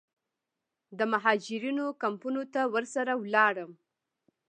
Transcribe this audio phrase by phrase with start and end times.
[0.97, 3.71] د مهاجرینو کمپونو ته ورسره ولاړم.